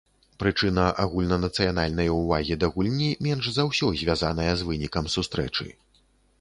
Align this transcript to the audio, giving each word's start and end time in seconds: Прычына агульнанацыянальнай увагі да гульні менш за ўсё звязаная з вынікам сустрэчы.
Прычына 0.43 0.85
агульнанацыянальнай 1.03 2.09
увагі 2.15 2.57
да 2.65 2.71
гульні 2.77 3.11
менш 3.29 3.45
за 3.61 3.69
ўсё 3.71 3.93
звязаная 4.03 4.51
з 4.55 4.61
вынікам 4.73 5.05
сустрэчы. 5.21 5.71